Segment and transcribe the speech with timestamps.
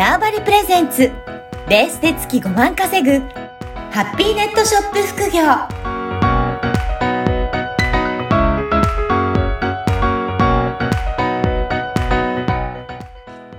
[0.00, 1.12] ターバリプレゼンツ
[1.68, 3.18] ベースで月5万稼ぐ
[3.90, 5.42] ハッピーネットショップ副業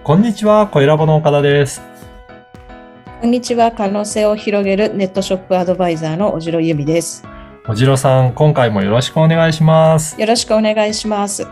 [0.04, 1.80] こんにちは、小ラボの岡田です。
[3.22, 3.72] こんにちは。
[3.72, 7.24] 可能性を広げるネットショップアドバイザーの小城由美です。
[7.68, 10.20] おじろさん、今回もよろしくお願いします。
[10.20, 11.44] よろしくお願いします。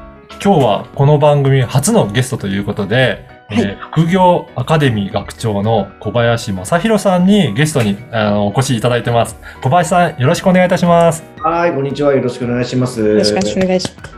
[0.43, 9.35] 今日はこの番組初のゲストということで、はいえー副業アカデミー学長の小林正弘さんにゲストにあのお越しいただいてます。
[9.63, 11.23] 小林さん、よろしくお願いいたします。
[11.39, 12.13] はい、こんにちは。
[12.13, 12.99] よろしくお願いします。
[13.01, 14.15] よよろしくお願いします。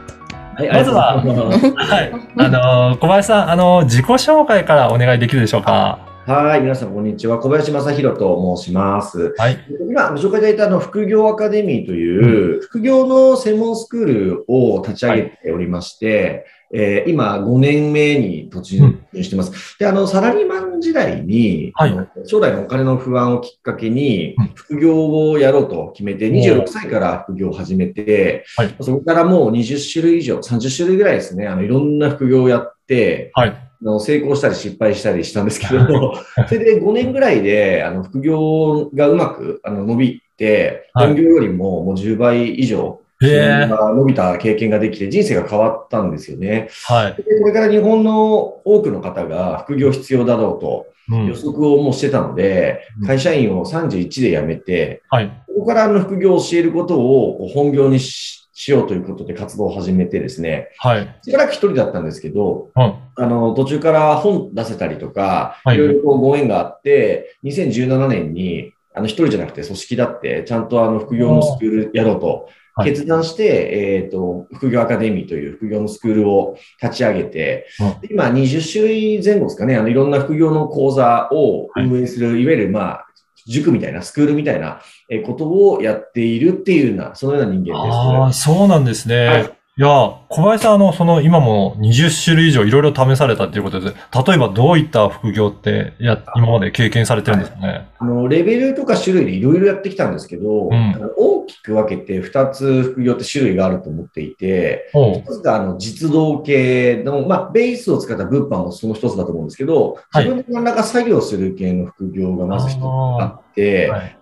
[0.57, 2.11] はい、まずはありがとうございまはい。
[2.35, 6.05] あのー小林さん、あのー自己紹介からお願いできるでしょうか？
[6.25, 7.39] すはい、皆さん、こんにちは。
[7.39, 9.33] 小林正弘と申します。
[9.37, 9.57] はい。
[9.89, 19.77] 今、ご紹介いただいたあの副業アカデミーという、副業の専門スクールを立ち上げておりまして、えー今、5年目に突入してます。
[19.77, 22.09] で、あの、サラリーマン時代に、はい。
[22.25, 28.75] 将来のお金の不安をきっかけにうん、副業をやろうと決めて、26歳から副業を始めて、はい。
[28.79, 33.49] そこからもう20種類以上、30種類ぐらいですね、あの、いろんな副業をやって、はい。
[33.49, 36.13] あの成功したり失敗したりしたんですけど、
[36.47, 41.07] それで5年ぐらいで、あの、副業がうまくあの伸びて、はい。
[41.07, 43.67] 本業よりももう10倍以上、へえ。
[43.67, 46.69] 伸びた経験ができて、人生が変わったんですよね。
[46.85, 47.15] はい。
[47.15, 55.27] でこれから日本の多くの方が副業必要だろうとうん予測をもうしてたので、うん会社員を31で辞めて、はい。
[55.47, 61.19] ここからあの副業を教えることを本業にししようということで活動を始めてですね、はい。
[61.23, 62.93] しばらく一人だったんですけど、うん。
[63.15, 72.51] あの、途中から本出せたりとか、はいいろいろこうご縁があって、2017年に、あの、一人じゃなくて組織だって、ちゃんとあの、副業のスクールやろうとはい
[72.83, 78.09] 決断して、えっ、と、副業アカデミーという副業のスクールを立ち上げて、うん。
[78.09, 83.05] 今20種類前後ですかね、あの、いろんな副業の講座を運営する、い、わゆる、まあ、
[83.47, 87.95] 塾みたいな、スクールみたいなえーことをやっているっていうような、そのような人間です。
[87.95, 89.27] ああ、そうなんですね。
[89.27, 93.93] はいい、や、小林さん、あの、その、今も20種類以上いろいろ試されたっていうことで、
[94.27, 97.87] 例えばどういった副業って、や、今まで経験されてるんですかね？
[97.97, 105.19] あの、レベルとか種類でいろいろやってきたんですけど、んあの大きく分けて2つ副業って種類があると思っていて、ほう。
[105.19, 113.50] 一つがあの実動系の、まあ、ベースを使った物販もその一つだと思うんですけど、はい自分で何らか作業する系の副業がまず一つあって、はい。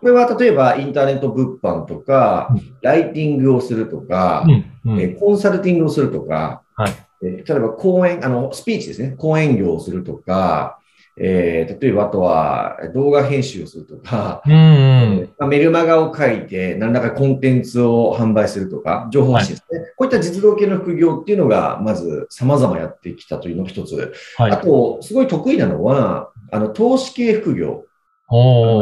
[0.01, 4.93] これは例えばインターネット物販とか、うんライティングをするとか、うん。
[4.93, 4.99] うん。
[5.01, 10.79] えーコンサルティングをするとか、はいえー例えば講演、あの、スピーチですね、講演業をするとか、
[11.21, 14.53] えー例えばあとは動画編集をするとか、うん。
[14.53, 15.29] うん。
[15.37, 19.93] まあメルマガを書いて何らかコンテンツを販売するとか、情報発信ですね。
[19.97, 24.13] こういった実動系の副業っていうのが、まず様々やってきたというのが一つ。
[24.37, 24.51] はい。
[24.51, 27.85] あと、すごい得意なのは、あの、投資系副業。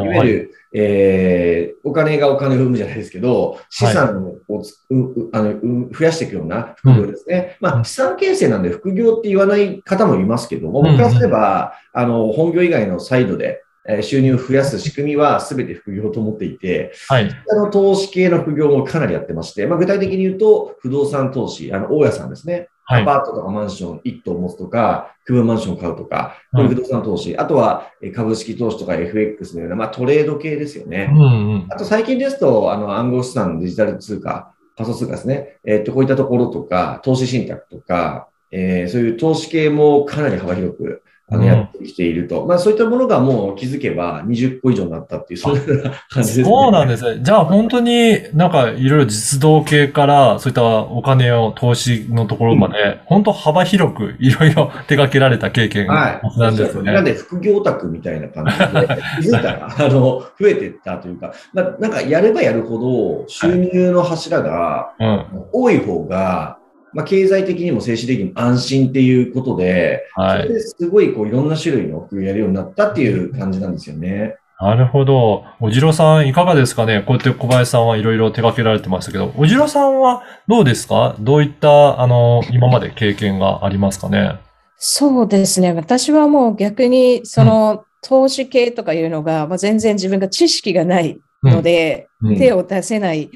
[0.05, 7.57] いわゆる、えーお金がお金を生むじゃないですけど、資産をつ、ううあのう増やしていくような副業ですね。
[7.61, 13.66] まあ、資産形成なんで副業って言わない方もいますけども、うん僕からすれば、あの、本業以外のサイドで、えー
[14.01, 17.29] 収入を増やす仕組みは全て副業と思っていて、はい。
[17.29, 22.53] あの投資系の副業もかなりやってまして、まあ、具体的に言うと、不動産投資、あの、大家さんですね。
[22.55, 31.09] はいアパートとかマンション1棟持つとか、区分マンションを買うとか、こういう不動産投資、あとはえー株式投資とか FX のような、まあ、トレード系ですよね。
[31.11, 31.19] うん。
[31.19, 31.23] う
[31.57, 31.67] ん。
[31.69, 35.59] あと最近ですと、あの、暗号資産、デジタル通貨、仮想通貨ですね。
[35.65, 42.45] えっと、こういったところとか、投資信託とか、えーそういう投資系もかなり幅広く、あの、うんやってきていると。
[42.45, 46.45] まあ、そういったものがもう気づけば20個以上になったっていう、そんなような感じですね。
[46.45, 47.21] そうなんですね。
[47.21, 56.39] じゃあ本当になんかいろいろ実動系からそういったお金を投資のところまで、本当幅広くいろいろ手掛けられた経験はい。
[56.39, 56.93] なんですね。
[56.93, 58.87] なんで副業オタクみたいな感じで、
[59.21, 65.25] 気づいたら、あの、増えていったというか、ななんかやればやるほど収入の柱がうん。
[65.51, 66.56] 多い方が、
[66.93, 70.41] まあ、経済的にも精神的にも安心っていうことで、はい。
[70.43, 74.35] それですごいこういろんな種類の副業やるようになったっていう感じなんですよね。
[74.59, 75.43] なるほど。
[75.59, 77.03] おじろさんいかがですかね？
[77.05, 81.15] こうやって小林さんはいろいろ手掛けられてましたけど、おじろさんはどうですか？
[81.19, 84.39] どういった、あの、今まで経験がありますかね？
[84.77, 85.73] そうですね。
[85.73, 93.29] 私はもう逆に、その、投資系とかいうのが、まあ、全然自分が知識がないので、うん手を出せない。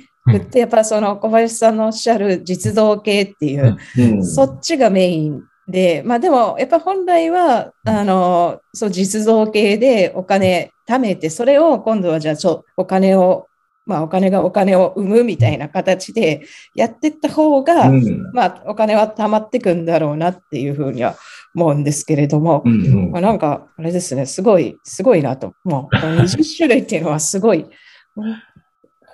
[0.53, 4.25] やっぱその小林さんのおっしゃる実動系っていう、うん。
[4.25, 13.47] そっちがメインで、まあでも、やっぱ本来は、あの、そう、実動系でお金貯めて、それを今度はじゃあ、そう、お金を、
[13.85, 16.45] まあお金がお金を生むみたいな形で
[16.75, 18.31] やっていった方が、うん。
[18.33, 21.15] まあお金は貯まってくんだろうなっていうふうには
[21.55, 23.11] 思うんですけれども、うんうん。
[23.11, 25.53] まあ、なんか、あれですね、すごい、すごいなと。
[25.63, 27.65] もう、この20種類っていうのはすごい。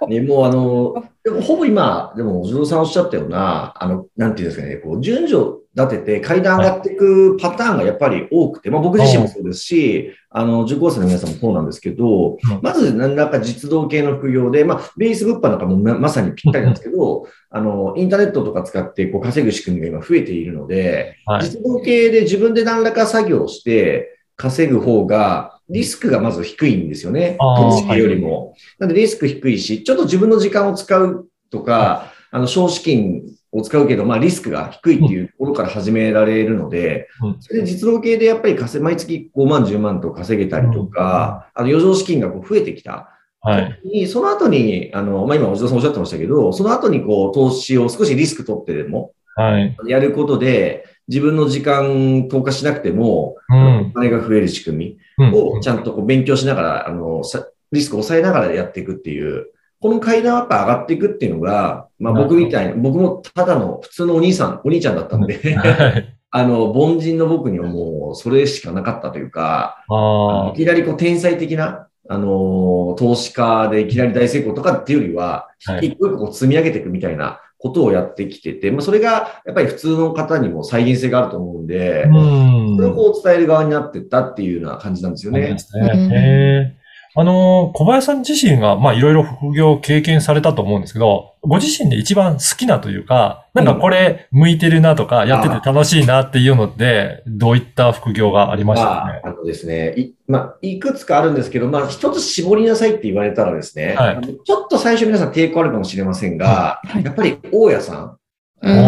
[0.07, 21.43] ね、もうあの、でもほぼ今、でも、お嬢さんおっしゃったような、あの、なんていうんですかね、こう、順序立てて階段上がっていくパターンがやっぱり多くて、まあ僕自身もそうですし、あの、受講生の皆さんもそうなんですけど、うんまず何らか実動系の副業で、まあ、ベース物販なんかもままさにぴったりなんですけど、あの、インターネットとか使ってこう稼ぐ仕組みが今増えているので、はい。
[21.43, 27.35] 実動系で自分で何らか作業をして稼ぐ方が、リスクがまず低いんですよね。
[27.39, 28.55] 投資系よりも。
[28.79, 43.09] なのでリスク低いし、ちょっと自分の時間を使うとか、あの、少資金を使うけど、まあリスクが低いっていうところから始められるのでうん、それで実動系でやっぱり稼毎月5万、10万と稼げたりとか、あの余剰資金がこう増えてきた。
[43.41, 43.81] はい。
[43.83, 49.75] にその後に、あの、まあ、今、おじさんおっしゃってましたけど、その後にこう、投資を少しリスク取ってでも、はい。
[49.85, 53.77] やることで、自分の時間投下しなくても、うん。
[53.87, 53.91] お。
[53.91, 55.31] 金が増える仕組うん。
[55.31, 59.47] みをちゃんとこう勉強しながら、あの、さリスクを抑えながらやっていくっていう、
[59.79, 66.13] この階段はやっぱ上がっていくっていうのが、まあ僕みたいに、僕もただの普通のお兄さん、お兄ちゃんだったんで、はい。
[66.29, 75.87] あの、凡人の僕にはもうそれしかなかったというか、あいきなりこう天才的な、あの、投資家でいきなり大成功とかっていうよりは、はい。
[75.87, 82.09] 一個一個こう積み上げていくみたいなことをやってきてて、まあそれがやっぱり普通の方にも再現性があると思うんで、あ。
[82.09, 82.75] うん。
[82.75, 85.93] それをこう伝える側になってったっていうような感じなんですよねそうで。
[85.93, 86.77] すね。
[87.19, 99.21] あの、小林さん自身が、まあ、いろいろ副業を経験されたと思うんですけど、ご自身で一番好きなというか、なんかこれ向いてるなとか、やってて楽しいなっていうので、どういった副業がありましたかね？
[99.23, 104.21] まあ、あのですね、い、まあ、いくつかあるんですけど、まあ、一つ絞りなさいって言われたらですね、はい。
[104.45, 107.03] ちょっと最初皆さん抵抗あるかもしれませんが、はい。
[107.03, 108.17] やっぱり大家さん、
[108.61, 108.75] うん。
[108.75, 108.81] 不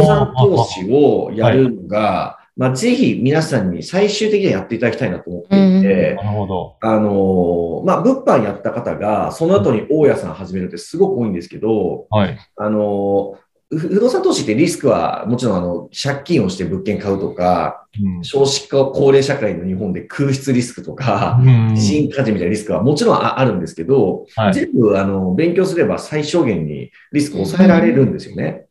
[0.00, 5.79] 動産投資をやるのが、まあ、ぜひ皆さんに最終的にはやっていただきたいなと思っていて、
[6.16, 6.76] なるほど。
[6.80, 12.38] あの、まあ、物販やった方が、その後に大家さん始めるってすごく多いんですけど、はい。
[12.56, 13.38] あの、
[13.70, 28.66] ふ不動産投資ってリスクはもちろんあの借金をして物件買うとか、うん少子化高齢社会の日本で空室リスクとか、うん地震火事みたいなリスクはもちろんああるんですけど、はい全部あの勉強すれば最小限にリスクを抑えられるんですよね。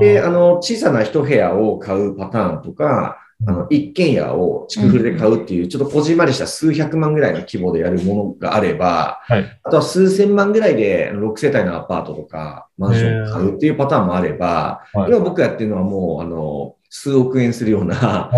[0.00, 9.58] で、あの、小さな一部屋を買うパターンとか、あの、一軒家を築フルで買うっていう、ちょっとこじんまりした数百万ぐらいの規模でやるものがあれば、はい。
[9.62, 15.10] あとは数千万ぐらいで6世帯のアパートとかマンションを買うっていうパターンもあれば、はい。
[15.10, 18.30] 今僕やってるのはもう、あの、数億円するような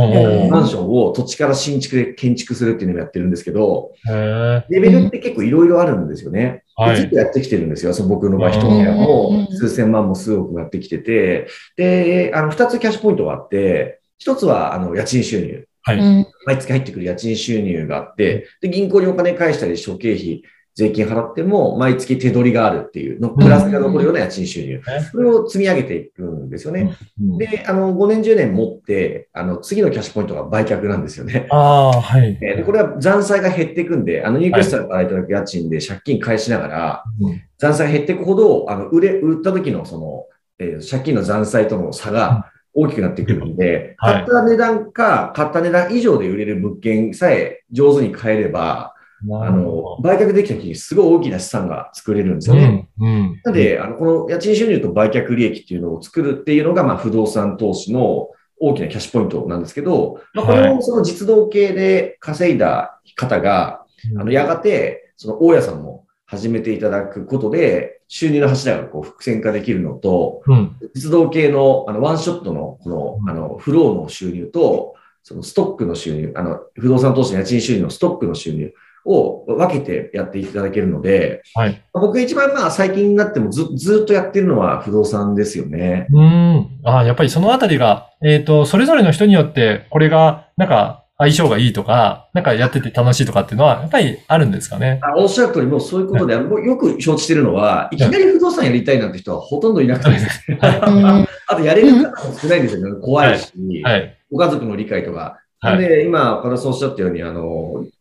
[0.48, 6.62] マンションを土地から新築で建築するっていうのをやってるんですけど、レベルって結構いろいろあるんですよね。
[6.76, 6.96] はい。
[6.96, 7.92] ずっとやってきてるんですよ。
[7.92, 9.46] その僕の場合、うん一部屋も。
[9.50, 9.56] うん。
[9.56, 15.66] 数千万も数億もやってきてて、で、あの、二つキャッシュポイントがあって、一つは、あの、家賃収入。
[15.82, 15.98] はい。
[15.98, 20.42] うん毎月入ってくる家賃収入があって、で、銀行にお金返したり、諸経費、
[20.74, 24.80] 税金払っても、毎月手取りがあるっていうの、プラスが残るような家賃収入。
[25.12, 26.96] それを積み上げていくんですよね。
[27.22, 31.46] うんで、あの、5年、10年持って、あの、次のキャッシュポイントが売却なんですよね。
[31.50, 32.38] ああ、はい。
[32.42, 40.26] えーで、これは残債が減っていくんで、あの、入居者からいただく家賃で借金返しながら、うん残債減っていくほど、あの、売れ、売った時のその、
[40.58, 48.94] えー借金の残債との差が大きくなってくるんで、はい買った値段か、買った値段以上で売れる物件さえ上手に買えれば、
[49.32, 52.88] あの、売却できた時にすごい大きな資産が作れるんですよね。
[52.98, 53.06] うん。
[53.06, 53.40] うん。
[53.42, 58.28] なので、あの、この家賃収入と売却利益っていうのを作るっていうのが、まあ、不動産投資の
[58.60, 63.86] 大きなキャッシュポイントなんですけど、まあ、これはをその実動系で稼いだ方が、
[64.18, 70.76] あの、やがて、その大家さんも始めていただくことで、収入の柱がこう伏線化できるのと、うん。
[70.94, 78.74] 実動系のあのワンショットのこのあのフローの収入と、そのストックの収入、あの不動産投資の家賃収入のストックの収入
[79.06, 81.82] を分けてやっていただけるので、はい。
[81.92, 86.06] 僕が一番まあ最近になってもずずっとやってるのは不動産ですよね。
[86.12, 86.80] うん。
[86.84, 95.00] ああ、やっぱりそのあたりが、えっ、と、それぞれの人によって、これが、なんか、相性がいいとか、なんかやってて楽しいとかっていうのは、やっぱりあるんですかね。
[95.02, 103.00] あおっしゃる通り、もうそういうことで、もうよく承知してるのは、いきなり不動産やりたいなんて人はほとんどいなくてですね、 あとやれる方も少ないんですよね。
[103.00, 103.52] 怖いし、
[103.84, 104.16] はい。
[104.32, 105.38] ご家族の理解とか。
[105.60, 107.46] はいで、今、岡田さんおっしゃったように、あの、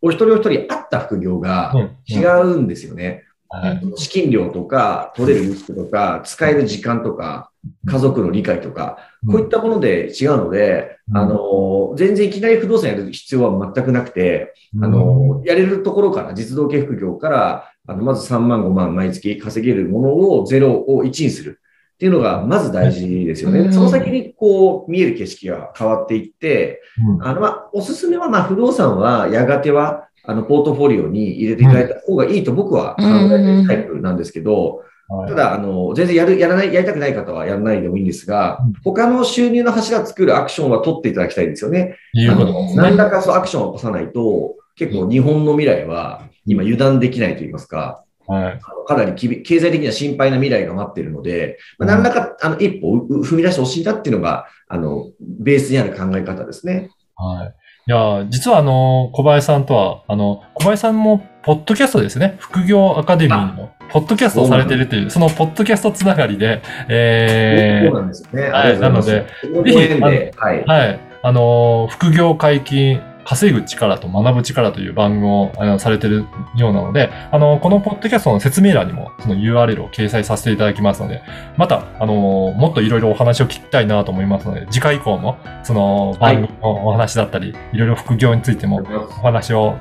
[0.01, 3.23] お一人お一人合った副業がうん違うんですよね。
[3.47, 3.81] はい。
[3.95, 7.51] 資金量とか、取れるリスクとか、使える時間とか、
[7.85, 8.97] 家族の理解とか、
[9.31, 21.59] こういったもので違うので、うんあの、全然いきなり不動産やる必要は全くなくて、あの、やれるところから、実動系副業から、あの、まず3万5万毎月稼げるものを0を1にする。
[21.59, 23.59] っっていうのがまず大事ですよね。
[23.59, 23.73] うん。
[23.73, 27.23] その先にこう見える景色が変わっていって、うん。
[27.23, 34.87] あの、まあ、おすすめは、まあ、不動産はやがては、あの、ポートフォリオに入れていただいた方がいいと僕は考えているタイプなんですけど、はい
[35.27, 41.97] ただ、あの、全然やる、やらない、やりたくない方はやらないでもいいんですがうん、他の収入の柱作るアクションは取っていただきたいですよね。
[42.13, 42.81] いうことですね。
[42.81, 48.59] 何らかそうアクションを起こさないと、結構日本の未来は今油断できないと言いますか、はい。
[48.63, 56.89] あのかなりきび経済的には心配な未来が待っているので、まあ、うん何らかあの一歩う踏み出してほしいなっていうのが、あの、ベースにある考え方ですね。
[57.15, 57.55] はい。
[57.85, 62.35] いや、実はあの、小林さんとは、あの、小林さんも、ポッドキャストですね。
[62.39, 68.49] 副業アカデミーの、ポッドキャストをされてるという、そのポッドキャストつながりで、えそうなんですよね。
[68.49, 68.79] はい。
[68.79, 70.65] なのでご縁で、はいー、。
[70.65, 70.99] はい。
[71.23, 76.25] あの、副業解禁、稼ぐ力と学ぶ力という番組をあのされてる
[76.55, 81.21] ようなので、あの、このポッドキャストの説明欄にもその URL を掲載させていただきますので、
[81.57, 88.81] また、あの、もっといろいろお話を聞きたいなと思いますので、次回以降も、その番組のお話だったり、いろいろ副業についても
[89.19, 89.75] お話を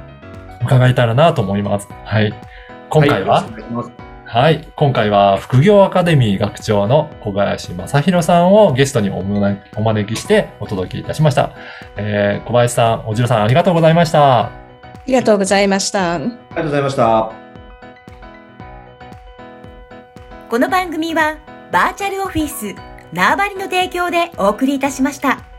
[0.65, 1.89] 伺えたらなと思います。
[2.05, 2.33] はい。
[2.91, 3.51] 今回は、い。
[3.51, 4.67] よろしくお願いはい。
[4.77, 11.55] 今回は副業アカデミー学長の小林正弘さんをゲストにお招きお招きしてお届けいたしました。
[11.97, 14.45] えー小林さん、おじろさんありがとうございました。
[14.45, 14.51] あ
[15.07, 16.15] りがとうございました。
[16.15, 17.33] ありがとうございました。
[20.49, 21.37] この番組は
[21.71, 22.75] バーチャルオフィス
[23.13, 25.52] 縄張りの提供でお送りいたしました。